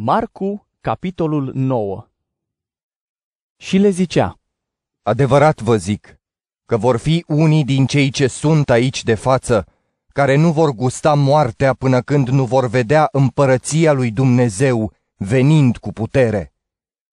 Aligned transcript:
Marcu, 0.00 0.66
capitolul 0.80 1.52
9 1.54 2.06
Și 3.56 3.76
le 3.78 3.88
zicea, 3.88 4.38
Adevărat 5.02 5.60
vă 5.60 5.76
zic 5.76 6.20
că 6.66 6.76
vor 6.76 6.96
fi 6.96 7.24
unii 7.26 7.64
din 7.64 7.86
cei 7.86 8.10
ce 8.10 8.26
sunt 8.26 8.70
aici 8.70 9.02
de 9.02 9.14
față 9.14 9.66
care 10.12 10.36
nu 10.36 10.52
vor 10.52 10.70
gusta 10.70 11.14
moartea 11.14 11.74
până 11.74 12.00
când 12.00 12.28
nu 12.28 12.44
vor 12.44 12.68
vedea 12.68 13.08
împărăția 13.12 13.92
lui 13.92 14.10
Dumnezeu 14.10 14.92
venind 15.16 15.76
cu 15.76 15.92
putere. 15.92 16.52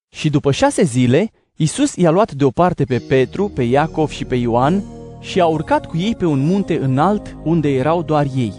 Și 0.09 0.29
după 0.29 0.51
șase 0.51 0.83
zile, 0.83 1.31
Isus 1.55 1.95
i-a 1.95 2.09
luat 2.09 2.31
deoparte 2.31 2.83
pe 2.83 2.99
Petru, 2.99 3.49
pe 3.49 3.63
Iacov 3.63 4.09
și 4.09 4.25
pe 4.25 4.35
Ioan 4.35 4.83
și 5.19 5.41
a 5.41 5.45
urcat 5.45 5.85
cu 5.85 5.97
ei 5.97 6.15
pe 6.15 6.25
un 6.25 6.39
munte 6.39 6.77
înalt 6.77 7.37
unde 7.43 7.69
erau 7.69 8.03
doar 8.03 8.27
ei. 8.35 8.53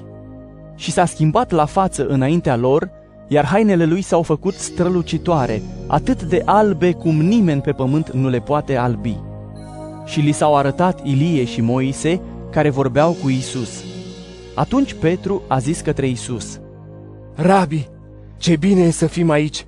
Și 0.77 0.91
s-a 0.91 1.05
schimbat 1.05 1.51
la 1.51 1.65
față 1.65 2.07
înaintea 2.07 2.57
lor, 2.57 2.96
iar 3.29 3.45
hainele 3.45 3.85
lui 3.85 4.03
s-au 4.03 4.23
făcut 4.23 4.55
strălucitoare, 4.55 5.63
atât 5.87 6.23
de 6.23 6.43
albe 6.45 6.93
cum 6.93 7.21
nimeni 7.21 7.61
pe 7.61 7.73
pământ 7.73 8.11
nu 8.11 8.29
le 8.29 8.39
poate 8.39 8.77
albi. 8.77 9.17
Și 10.05 10.21
li 10.21 10.33
s-au 10.33 10.57
arătat 10.57 11.07
Ilie 11.07 11.45
și 11.45 11.61
Moise, 11.61 12.21
care 12.51 12.71
vorbeau 12.71 13.17
cu 13.23 13.29
Isus. 13.29 13.85
Atunci 14.55 14.95
Petru 14.95 15.43
a 15.49 15.59
zis 15.59 15.81
către 15.81 16.07
Isus: 16.07 16.61
Rabi, 17.35 17.89
ce 18.37 18.57
bine 18.57 18.81
e 18.81 18.91
să 18.91 19.07
fim 19.07 19.31
aici! 19.31 19.67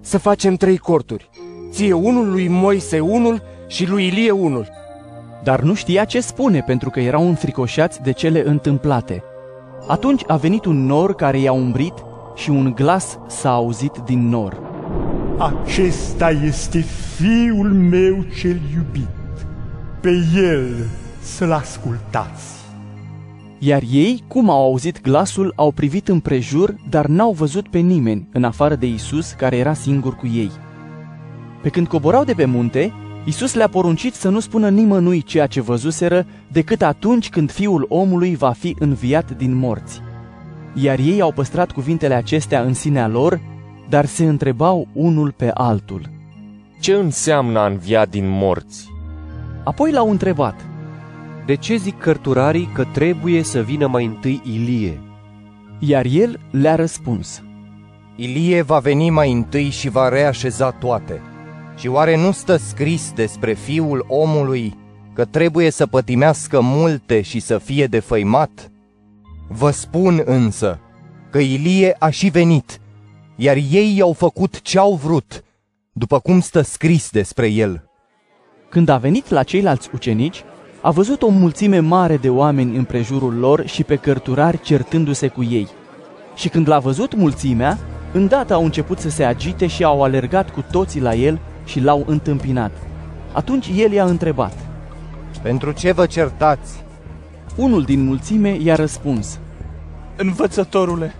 Să 0.00 0.18
facem 0.18 0.54
trei 0.54 0.76
corturi, 0.76 1.30
ție 1.70 1.92
unul, 1.92 2.30
lui 2.30 2.48
Moise 2.48 3.00
unul 3.00 3.42
și 3.66 3.86
lui 3.88 4.06
Ilie 4.06 4.30
unul. 4.30 4.68
Dar 5.42 5.60
nu 5.60 5.74
știa 5.74 6.04
ce 6.04 6.20
spune, 6.20 6.60
pentru 6.60 6.90
că 6.90 7.00
erau 7.00 7.28
înfricoșați 7.28 8.02
de 8.02 8.12
cele 8.12 8.48
întâmplate. 8.48 9.22
Atunci 9.86 10.22
a 10.26 10.36
venit 10.36 10.64
un 10.64 10.86
nor 10.86 11.14
care 11.14 11.38
i-a 11.38 11.52
umbrit 11.52 11.92
și 12.34 12.50
un 12.50 12.72
glas 12.74 13.18
s-a 13.26 13.50
auzit 13.50 13.92
din 14.04 14.28
nor. 14.28 14.60
Acesta 15.38 16.30
este 16.30 16.84
fiul 17.16 17.68
meu 17.68 18.24
cel 18.40 18.60
iubit. 18.74 19.08
Pe 20.00 20.10
el 20.36 20.86
să-l 21.20 21.52
ascultați. 21.52 22.58
Iar 23.58 23.82
ei, 23.90 24.22
cum 24.28 24.50
au 24.50 24.62
auzit 24.62 25.00
glasul, 25.00 25.52
au 25.56 25.70
privit 25.70 26.08
împrejur, 26.08 26.74
dar 26.88 27.06
n-au 27.06 27.32
văzut 27.32 27.68
pe 27.68 27.78
nimeni, 27.78 28.28
în 28.32 28.44
afară 28.44 28.74
de 28.74 28.86
Isus, 28.86 29.30
care 29.32 29.56
era 29.56 29.74
singur 29.74 30.14
cu 30.14 30.26
ei. 30.26 30.50
Pe 31.62 31.68
când 31.68 31.86
coborau 31.86 32.24
de 32.24 32.32
pe 32.32 32.44
munte, 32.44 32.92
Isus 33.24 33.54
le-a 33.54 33.68
poruncit 33.68 34.14
să 34.14 34.28
nu 34.28 34.40
spună 34.40 34.68
nimănui 34.68 35.22
ceea 35.22 35.46
ce 35.46 35.60
văzuseră, 35.60 36.26
decât 36.52 36.82
atunci 36.82 37.28
când 37.28 37.50
Fiul 37.50 37.86
omului 37.88 38.36
va 38.36 38.50
fi 38.50 38.76
înviat 38.78 39.36
din 39.36 39.54
morți. 39.54 40.00
Iar 40.74 40.98
ei 40.98 41.20
au 41.20 41.32
păstrat 41.32 41.70
cuvintele 41.70 42.14
acestea 42.14 42.62
în 42.62 42.74
sinea 42.74 43.08
lor, 43.08 43.40
dar 43.88 44.04
se 44.04 44.24
întrebau 44.24 44.88
unul 44.92 45.32
pe 45.32 45.50
altul. 45.54 46.08
Ce 46.80 46.92
înseamnă 46.92 47.58
a 47.58 47.66
învia 47.66 48.04
din 48.04 48.28
morți? 48.28 48.88
Apoi 49.64 49.92
l-au 49.92 50.10
întrebat, 50.10 50.54
De 51.46 51.54
ce 51.54 51.76
zic 51.76 51.98
cărturarii 51.98 52.68
că 52.74 52.84
trebuie 52.84 53.42
să 53.42 53.60
vină 53.60 53.86
mai 53.86 54.04
întâi 54.04 54.42
Ilie? 54.44 55.00
iar 55.80 56.04
el 56.04 56.40
le-a 56.50 56.74
răspuns. 56.74 57.42
Ilie 58.16 58.62
va 58.62 58.78
veni 58.78 59.10
mai 59.10 59.32
întâi 59.32 59.70
și 59.70 59.88
va 59.88 60.08
reașeza 60.08 60.70
toate. 60.70 61.20
Și 61.76 61.88
oare 61.88 62.16
nu 62.16 62.32
stă 62.32 62.56
scris 62.56 63.12
despre 63.14 63.52
fiul 63.52 64.04
omului 64.08 64.78
că 65.12 65.24
trebuie 65.24 65.70
să 65.70 65.86
pătimească 65.86 66.60
multe 66.60 67.20
și 67.20 67.40
să 67.40 67.58
fie 67.58 67.86
defăimat? 67.86 68.70
Vă 69.52 69.70
spun 69.70 70.22
însă 70.24 70.78
că 71.30 71.38
Ilie 71.38 71.96
a 71.98 72.10
și 72.10 72.28
venit, 72.28 72.80
iar 73.36 73.56
ei 73.56 73.96
i-au 73.96 74.12
făcut 74.12 74.62
ce-au 74.62 74.94
vrut, 74.94 75.44
după 75.92 76.18
cum 76.18 76.40
stă 76.40 76.60
scris 76.60 77.10
despre 77.10 77.46
el. 77.46 77.84
Când 78.68 78.88
a 78.88 78.96
venit 78.96 79.28
la 79.28 79.42
ceilalți 79.42 79.88
ucenici, 79.94 80.42
a 80.80 80.90
văzut 80.90 81.22
o 81.22 81.28
mulțime 81.28 81.78
mare 81.78 82.16
de 82.16 82.28
oameni 82.28 82.76
în 82.76 82.84
prejurul 82.84 83.34
lor 83.34 83.66
și 83.66 83.84
pe 83.84 83.96
cărturari 83.96 84.60
certându-se 84.60 85.28
cu 85.28 85.42
ei. 85.42 85.68
Și 86.34 86.48
când 86.48 86.68
l-a 86.68 86.78
văzut 86.78 87.14
mulțimea, 87.14 87.78
îndată 88.12 88.54
au 88.54 88.64
început 88.64 88.98
să 88.98 89.08
se 89.08 89.24
agite 89.24 89.66
și 89.66 89.84
au 89.84 90.02
alergat 90.02 90.50
cu 90.50 90.64
toții 90.70 91.00
la 91.00 91.14
el 91.14 91.40
și 91.64 91.80
l-au 91.80 92.04
întâmpinat. 92.06 92.72
Atunci 93.32 93.70
el 93.76 93.92
i-a 93.92 94.04
întrebat. 94.04 94.54
Pentru 95.42 95.72
ce 95.72 95.92
vă 95.92 96.06
certați? 96.06 96.88
Unul 97.60 97.82
din 97.82 98.04
mulțime 98.04 98.56
i-a 98.62 98.74
răspuns. 98.74 99.38
Învățătorule, 100.16 101.14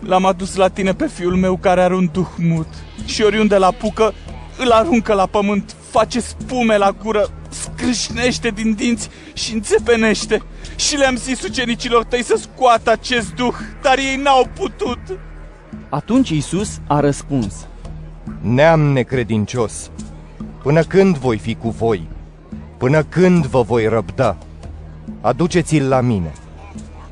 l-am 0.00 0.24
adus 0.24 0.54
la 0.54 0.68
tine 0.68 0.94
pe 0.94 1.08
fiul 1.08 1.36
meu 1.36 1.56
care 1.56 1.80
are 1.82 1.94
un 1.94 2.08
duh 2.12 2.28
mut 2.38 2.66
și 3.04 3.22
oriunde 3.22 3.56
la 3.56 3.66
apucă, 3.66 4.12
îl 4.58 4.70
aruncă 4.70 5.12
la 5.12 5.26
pământ, 5.26 5.76
face 5.90 6.20
spume 6.20 6.76
la 6.76 6.96
gură, 7.02 7.28
scrâșnește 7.48 8.48
din 8.48 8.74
dinți 8.74 9.08
și 9.32 9.54
înțepenește. 9.54 10.42
Și 10.76 10.96
le-am 10.96 11.16
zis 11.16 11.42
ucenicilor 11.42 12.04
tăi 12.04 12.22
să 12.22 12.38
scoată 12.40 12.90
acest 12.90 13.34
duh, 13.34 13.54
dar 13.82 13.98
ei 13.98 14.16
n-au 14.16 14.48
putut. 14.54 15.18
Atunci 15.88 16.28
Isus 16.28 16.80
a 16.86 17.00
răspuns. 17.00 17.66
Neam 18.40 18.80
necredincios, 18.80 19.90
până 20.62 20.82
când 20.82 21.16
voi 21.16 21.38
fi 21.38 21.54
cu 21.54 21.70
voi? 21.70 22.08
Până 22.76 23.02
când 23.02 23.46
vă 23.46 23.62
voi 23.62 23.86
răbda? 23.88 24.36
Aduceți-l 25.20 25.88
la 25.88 26.00
mine. 26.00 26.32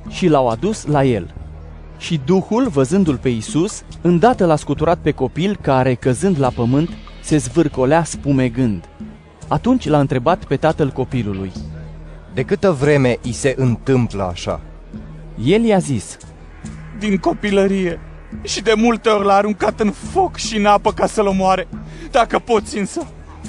și 0.09 0.27
l-au 0.27 0.49
adus 0.49 0.87
la 0.87 1.05
el. 1.05 1.35
Și 1.99 2.21
Duhul, 2.25 2.69
văzându-l 2.69 3.17
pe 3.17 3.29
Isus, 3.29 3.83
îndată 4.01 4.47
l-a 4.47 4.57
scuturat 4.57 4.99
pe 4.99 5.11
copil 5.11 5.59
care, 5.61 5.95
căzând 5.95 6.39
la 6.39 6.49
pământ, 6.49 6.91
se 7.23 7.37
zvârcolea 7.37 8.05
spumegând. 8.05 8.89
Atunci 9.49 9.89
l-a 9.89 10.01
întrebat 10.01 10.45
pe 10.45 10.57
tatăl 10.57 10.91
copilului. 10.91 11.53
De 12.35 12.43
câtă 12.43 12.71
vreme 12.71 13.19
i 13.23 13.33
se 13.33 13.55
întâmplă 13.57 14.23
așa? 14.23 14.61
El 15.45 15.65
i-a 15.65 15.79
zis, 15.79 16.17
Din 16.99 17.17
copilărie 17.17 18.01
și 18.43 18.63
de 18.63 18.73
multe 18.77 19.09
ori 19.09 19.25
l-a 19.25 19.35
aruncat 19.35 19.81
în 19.81 19.91
foc 19.91 20.37
și 20.37 20.57
în 20.57 20.67
apă 20.67 20.93
ca 20.93 21.07
să-l 21.07 21.27
omoare. 21.27 21.69
Dacă 22.11 22.39
poți 22.39 22.79
însă, 22.79 23.07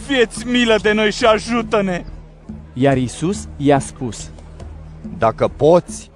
fieți 0.07 0.47
milă 0.47 0.75
de 0.81 0.91
noi 0.91 1.11
și 1.11 1.25
ajută-ne! 1.25 2.03
Iar 2.79 2.97
Isus 2.97 3.47
i-a 3.57 3.79
spus, 3.79 4.29
Dacă 5.17 5.47
poți, 5.47 6.11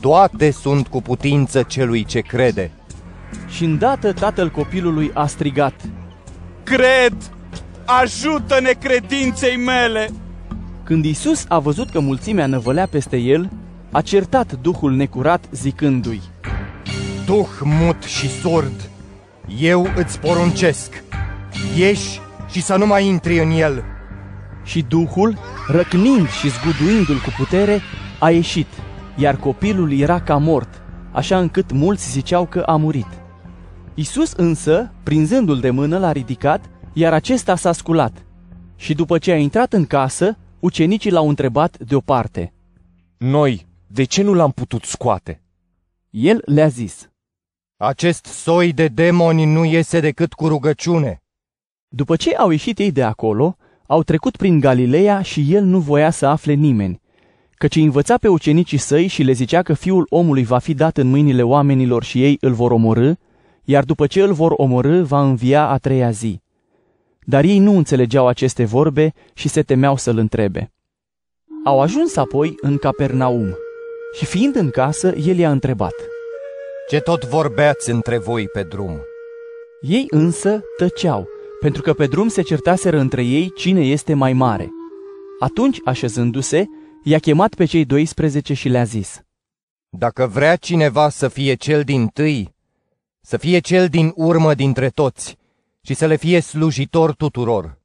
toate 0.00 0.50
sunt 0.50 0.86
cu 0.86 1.02
putință 1.02 1.62
celui 1.62 2.04
ce 2.04 2.20
crede. 2.20 2.70
și 3.48 3.64
îndată 3.64 4.12
tatăl 4.12 4.50
copilului 4.50 5.10
a 5.14 5.26
strigat, 5.26 5.74
Cred! 6.62 7.16
Ajută-ne 7.84 8.70
credinței 8.70 9.56
mele! 9.56 10.10
Când 10.82 11.04
Isus 11.04 11.44
a 11.48 11.58
văzut 11.58 11.90
că 11.90 12.00
mulțimea 12.00 12.46
năvălea 12.46 12.86
peste 12.86 13.16
el, 13.16 13.50
a 13.90 14.00
certat 14.00 14.52
Duhul 14.62 14.92
necurat 14.92 15.44
zicându-i, 15.52 16.22
Duh 17.26 17.48
mut 17.62 18.02
și 18.02 18.28
surd, 18.40 18.90
eu 19.60 19.88
îți 19.96 20.18
poruncesc, 20.20 21.02
ieși 21.76 22.20
și 22.50 22.62
să 22.62 22.76
nu 22.76 22.86
mai 22.86 23.06
intri 23.06 23.38
în 23.38 23.50
el. 23.50 23.84
și 24.64 24.84
Duhul, 24.88 25.38
răcnind 25.68 26.28
și 26.28 26.48
zguduindu-l 26.48 27.18
cu 27.18 27.32
putere, 27.36 27.80
a 28.20 28.30
ieșit, 28.30 28.66
iar 29.16 29.36
copilul 29.36 29.92
era 29.92 30.20
ca 30.20 30.36
mort, 30.36 30.82
așa 31.12 31.38
încât 31.38 31.72
mulți 31.72 32.10
ziceau 32.10 32.46
că 32.46 32.60
a 32.60 32.76
murit. 32.76 33.06
Isus 33.94 34.32
însă, 34.32 34.92
prinzându-l 35.02 35.60
de 35.60 35.70
mână, 35.70 35.98
l-a 35.98 36.12
ridicat, 36.12 36.64
iar 36.92 37.12
acesta 37.12 37.56
s-a 37.56 37.72
sculat. 37.72 38.26
Și 38.76 38.94
după 38.94 39.18
ce 39.18 39.30
a 39.30 39.36
intrat 39.36 39.72
în 39.72 39.86
casă, 39.86 40.36
ucenicii 40.60 41.10
l-au 41.10 41.28
întrebat 41.28 41.78
deoparte. 41.78 42.52
Noi, 43.16 43.66
de 43.86 44.04
ce 44.04 44.22
nu 44.22 44.34
l-am 44.34 44.50
putut 44.50 44.84
scoate? 44.84 45.42
El 46.10 46.42
le-a 46.44 46.68
zis. 46.68 47.08
Acest 47.76 48.24
soi 48.24 48.72
de 48.72 48.88
demoni 48.88 49.44
nu 49.44 49.64
iese 49.64 50.00
decât 50.00 50.32
cu 50.32 50.48
rugăciune. 50.48 51.22
După 51.88 52.16
ce 52.16 52.36
au 52.36 52.50
ieșit 52.50 52.78
ei 52.78 52.92
de 52.92 53.02
acolo, 53.02 53.56
au 53.90 54.02
trecut 54.02 54.36
prin 54.36 54.60
Galileea 54.60 55.22
și 55.22 55.46
el 55.48 55.62
nu 55.62 55.78
voia 55.78 56.10
să 56.10 56.26
afle 56.26 56.52
nimeni, 56.52 57.00
căci 57.54 57.76
îi 57.76 57.84
învăța 57.84 58.16
pe 58.16 58.28
ucenicii 58.28 58.78
săi 58.78 59.06
și 59.06 59.22
le 59.22 59.32
zicea 59.32 59.62
că 59.62 59.72
fiul 59.72 60.06
omului 60.08 60.44
va 60.44 60.58
fi 60.58 60.74
dat 60.74 60.96
în 60.96 61.08
mâinile 61.08 61.42
oamenilor 61.42 62.02
și 62.02 62.22
ei 62.22 62.36
îl 62.40 62.52
vor 62.52 62.70
omorâ, 62.70 63.12
iar 63.64 63.84
după 63.84 64.06
ce 64.06 64.22
îl 64.22 64.32
vor 64.32 64.52
omorâ, 64.56 65.02
va 65.02 65.22
învia 65.22 65.68
a 65.68 65.76
treia 65.76 66.10
zi. 66.10 66.40
Dar 67.24 67.44
ei 67.44 67.58
nu 67.58 67.76
înțelegeau 67.76 68.26
aceste 68.26 68.64
vorbe 68.64 69.14
și 69.34 69.48
se 69.48 69.62
temeau 69.62 69.96
să-l 69.96 70.18
întrebe. 70.18 70.72
Au 71.64 71.80
ajuns 71.80 72.16
apoi 72.16 72.54
în 72.60 72.76
Capernaum 72.76 73.56
și 74.16 74.24
fiind 74.24 74.56
în 74.56 74.70
casă, 74.70 75.14
el 75.26 75.38
i-a 75.38 75.50
întrebat. 75.50 75.94
Ce 76.88 77.00
tot 77.00 77.24
vorbeați 77.24 77.90
între 77.90 78.18
voi 78.18 78.46
pe 78.46 78.62
drum? 78.62 79.00
Ei 79.80 80.06
însă 80.10 80.60
tăceau, 80.76 81.28
pentru 81.60 81.82
că 81.82 81.92
pe 81.92 82.06
drum 82.06 82.28
se 82.28 82.42
certaseră 82.42 82.98
între 82.98 83.22
ei 83.22 83.52
cine 83.56 83.80
este 83.80 84.14
mai 84.14 84.32
mare. 84.32 84.70
Atunci, 85.40 85.78
așezându-se, 85.84 86.64
i-a 87.02 87.18
chemat 87.18 87.54
pe 87.54 87.64
cei 87.64 87.84
12 87.84 88.54
și 88.54 88.68
le-a 88.68 88.84
zis. 88.84 89.20
Dacă 89.88 90.26
vrea 90.26 90.56
cineva 90.56 91.08
să 91.08 91.28
fie 91.28 91.54
cel 91.54 91.82
din 91.82 92.06
tâi, 92.06 92.54
să 93.20 93.36
fie 93.36 93.58
cel 93.58 93.88
din 93.88 94.12
urmă 94.14 94.54
dintre 94.54 94.88
toți 94.88 95.36
și 95.82 95.94
să 95.94 96.06
le 96.06 96.16
fie 96.16 96.40
slujitor 96.40 97.14
tuturor. 97.14 97.78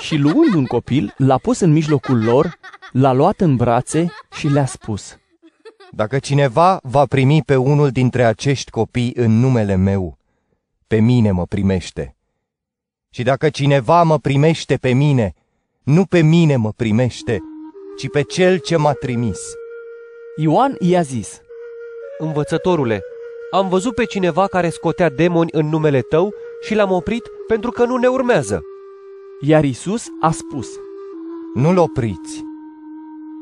Și 0.00 0.16
luând 0.16 0.54
un 0.54 0.66
copil, 0.66 1.14
l-a 1.16 1.38
pus 1.38 1.60
în 1.60 1.72
mijlocul 1.72 2.24
lor, 2.24 2.58
l-a 2.92 3.12
luat 3.12 3.40
în 3.40 3.56
brațe 3.56 4.12
și 4.30 4.48
le-a 4.48 4.66
spus, 4.66 5.16
Dacă 5.90 6.18
cineva 6.18 6.80
va 6.82 7.04
primi 7.04 7.42
pe 7.42 7.56
unul 7.56 7.90
dintre 7.90 8.24
acești 8.24 8.70
copii 8.70 9.12
în 9.16 9.38
numele 9.38 9.74
meu, 9.74 10.18
pe 10.86 11.00
mine 11.00 11.30
mă 11.30 11.46
primește. 11.46 12.16
Și 13.14 13.22
dacă 13.22 13.48
cineva 13.48 14.02
mă 14.02 14.18
primește 14.18 14.76
pe 14.76 14.92
mine, 14.92 15.34
nu 15.82 16.04
pe 16.04 16.20
mine 16.20 16.56
mă 16.56 16.72
primește, 16.76 17.40
ci 17.98 18.08
pe 18.08 18.22
cel 18.22 18.58
ce 18.58 18.76
m-a 18.76 18.92
trimis. 18.92 19.40
Ioan 20.36 20.76
i-a 20.78 21.02
zis, 21.02 21.40
Învățătorule, 22.18 23.02
am 23.50 23.68
văzut 23.68 23.94
pe 23.94 24.04
cineva 24.04 24.46
care 24.46 24.68
scotea 24.68 25.10
demoni 25.10 25.50
în 25.52 25.66
numele 25.66 26.00
tău 26.00 26.32
și 26.60 26.74
l-am 26.74 26.92
oprit 26.92 27.22
pentru 27.46 27.70
că 27.70 27.84
nu 27.84 27.96
ne 27.96 28.06
urmează. 28.06 28.62
iar 29.40 29.64
Isus 29.64 30.06
a 30.20 30.30
spus, 30.30 30.68
Nu-l 31.54 31.78
opriți, 31.78 32.44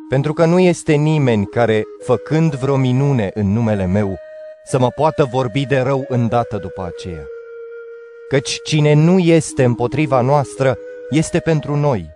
pentru 0.08 0.32
că 0.32 0.44
nu 0.44 0.58
este 0.58 0.92
nimeni 0.92 1.46
care, 1.46 1.84
făcând 1.98 2.54
vreo 2.54 2.76
minune 2.76 3.30
în 3.34 3.52
numele 3.52 3.86
meu, 3.86 4.18
să 4.64 4.78
mă 4.78 4.88
poată 4.88 5.24
vorbi 5.32 5.66
de 5.66 5.78
rău 5.78 6.04
îndată 6.08 6.56
după 6.56 6.92
aceea. 6.94 7.24
Căci 8.30 8.60
cine 8.64 8.92
nu 8.92 9.18
este 9.18 9.64
împotriva 9.64 10.20
noastră, 10.20 10.78
este 11.08 11.38
pentru 11.38 11.76
noi. 11.76 12.10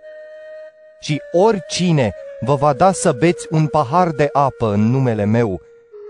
Și 0.99 1.21
oricine 1.31 2.13
vă 2.39 2.55
va 2.55 2.73
da 2.73 2.91
să 2.91 3.15
beți 3.19 3.47
un 3.49 3.67
pahar 3.67 4.09
de 4.09 4.29
apă 4.31 4.73
în 4.73 4.89
numele 4.91 5.25
meu, 5.25 5.61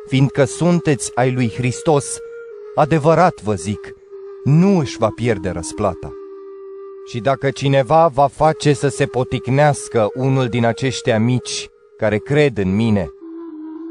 fiindcă 0.08 0.44
sunteți 0.44 1.12
ai 1.16 1.32
lui 1.32 1.52
Hristos, 1.56 2.18
adevărat 2.76 3.42
vă 3.44 3.54
zic, 3.54 3.94
nu 4.44 4.78
își 4.78 4.98
va 4.98 5.10
pierde 5.16 5.50
răsplata. 5.50 6.14
Și 7.08 7.20
dacă 7.20 7.50
cineva 7.50 8.08
va 8.08 8.28
face 8.28 8.74
să 8.74 8.88
se 8.88 9.06
poticnească 9.06 10.08
unul 10.14 10.48
din 10.48 10.66
aceștia 10.66 11.20
mici 11.20 11.68
care 11.98 12.18
cred 12.18 12.58
în 12.58 12.76
mine, 12.76 13.10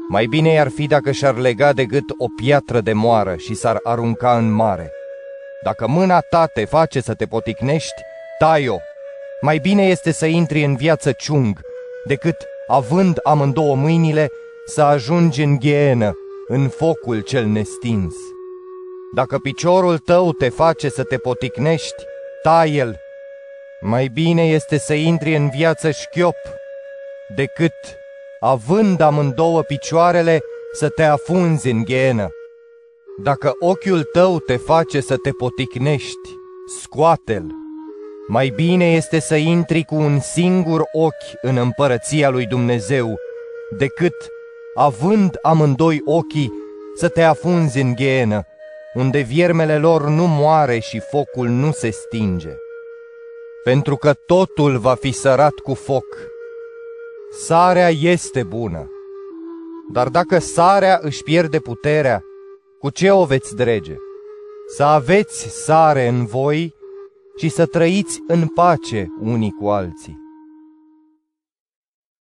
mai 0.09 0.25
bine 0.25 0.49
i-ar 0.49 0.69
fi 0.69 0.87
dacă 0.87 1.11
și-ar 1.11 1.37
lega 1.37 1.73
de 1.73 1.85
gât 1.85 2.09
o 2.17 2.25
piatră 2.35 2.81
de 2.81 2.93
moară 2.93 3.35
și 3.35 3.53
s-ar 3.53 3.79
arunca 3.83 4.37
în 4.37 4.51
mare. 4.51 4.91
Dacă 5.65 5.87
mâna 5.87 6.19
ta 6.19 6.45
te 6.45 6.65
face 6.65 6.99
să 7.01 7.13
te 7.13 7.25
poticnești, 7.25 8.01
tai-o. 8.37 8.77
Mai 9.41 9.57
bine 9.57 9.87
este 9.87 10.11
să 10.11 10.25
intri 10.25 10.63
în 10.63 10.75
viață 10.75 11.11
ciung, 11.11 11.59
decât, 12.03 12.35
având 12.67 13.19
amândouă 13.23 13.75
mâinile, 13.75 14.29
să 14.65 14.81
ajungi 14.81 15.43
în 15.43 15.57
ghienă, 15.57 16.13
în 16.47 16.67
focul 16.67 17.19
cel 17.19 17.45
nestins. 17.45 18.13
Dacă 19.15 19.37
piciorul 19.37 19.97
tău 19.97 20.31
te 20.31 20.49
face 20.49 20.89
să 20.89 21.03
te 21.03 21.17
poticnești, 21.17 22.03
tai-el. 22.41 22.99
Mai 23.79 24.07
bine 24.07 24.47
este 24.47 24.77
să 24.77 24.93
intri 24.93 25.35
în 25.35 25.49
viață 25.49 25.91
șchiop, 25.91 26.37
decât, 27.35 27.75
având 28.39 28.99
amândouă 29.01 29.61
picioarele, 29.61 30.39
să 30.73 30.89
te 30.89 31.03
afunzi 31.03 31.69
în 31.69 31.83
ghenă. 31.83 32.29
Dacă 33.17 33.55
ochiul 33.59 34.03
tău 34.03 34.39
te 34.39 34.55
face 34.55 34.99
să 34.99 35.17
te 35.17 35.31
poticnești, 35.31 36.37
scoate-l. 36.81 37.51
Mai 38.27 38.51
bine 38.55 38.91
este 38.91 39.19
să 39.19 39.35
intri 39.35 39.83
cu 39.83 39.95
un 39.95 40.19
singur 40.19 40.83
ochi 40.91 41.39
în 41.41 41.57
împărăția 41.57 42.29
lui 42.29 42.45
Dumnezeu, 42.45 43.19
decât, 43.77 44.15
având 44.73 45.37
amândoi 45.41 46.01
ochii, 46.05 46.53
să 46.95 47.07
te 47.07 47.21
afunzi 47.21 47.79
în 47.79 47.93
ghenă, 47.93 48.43
unde 48.93 49.19
viermele 49.19 49.77
lor 49.77 50.07
nu 50.07 50.25
moare 50.27 50.79
și 50.79 50.99
focul 50.99 51.47
nu 51.47 51.71
se 51.71 51.89
stinge. 51.89 52.53
Pentru 53.63 53.95
că 53.95 54.13
totul 54.13 54.77
va 54.77 54.95
fi 54.95 55.11
sărat 55.11 55.53
cu 55.53 55.73
foc. 55.73 56.05
Sarea 57.31 57.89
este 57.89 58.43
bună, 58.43 58.89
dar 59.93 60.07
dacă 60.07 60.39
sarea 60.39 60.99
își 61.01 61.23
pierde 61.23 61.59
puterea, 61.59 62.23
cu 62.85 62.91
ce 62.91 63.11
o 63.11 63.25
veți 63.25 63.55
drege? 63.55 63.95
Să 64.67 64.83
aveți 64.83 65.63
sare 65.63 66.07
în 66.07 66.25
voi 66.25 66.73
și 67.37 67.49
să 67.49 67.65
trăiți 67.65 68.19
în 68.27 68.47
pace 68.47 69.07
unii 69.21 69.51
cu 69.51 69.67
alții. 69.67 70.24